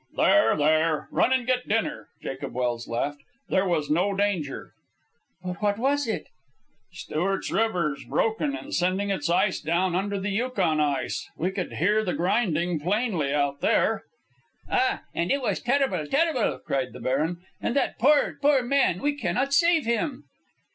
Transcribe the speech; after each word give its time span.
"There, 0.15 0.57
there. 0.57 1.07
Run 1.11 1.31
and 1.31 1.45
get 1.45 1.67
dinner," 1.67 2.07
Jacob 2.23 2.53
Welse 2.55 2.87
laughed. 2.87 3.21
"There 3.49 3.67
was 3.67 3.87
no 3.91 4.15
danger." 4.15 4.71
"But 5.43 5.61
what 5.61 5.77
was 5.77 6.07
it?" 6.07 6.25
"Stewart 6.91 7.51
River's 7.51 8.03
broken 8.05 8.55
and 8.55 8.73
sending 8.73 9.11
its 9.11 9.29
ice 9.29 9.59
down 9.61 9.93
under 9.95 10.19
the 10.19 10.31
Yukon 10.31 10.79
ice. 10.79 11.29
We 11.37 11.51
could 11.51 11.73
hear 11.73 12.03
the 12.03 12.15
grinding 12.15 12.79
plainly 12.79 13.31
out 13.31 13.61
there." 13.61 14.05
"Ah! 14.71 15.03
And 15.13 15.31
it 15.31 15.39
was 15.43 15.59
terrible! 15.61 16.07
terrible!" 16.07 16.57
cried 16.65 16.93
the 16.93 16.99
baron. 16.99 17.37
"And 17.61 17.75
that 17.75 17.99
poor, 17.99 18.39
poor 18.41 18.63
man, 18.63 19.03
we 19.03 19.13
cannot 19.13 19.53
save 19.53 19.85
him!" 19.85 20.23